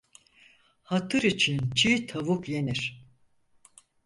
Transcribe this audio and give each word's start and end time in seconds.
Hatır 0.83 1.21
için 1.23 1.69
çiğ 1.75 2.05
tavuk 2.07 2.49
yenir. 2.49 3.01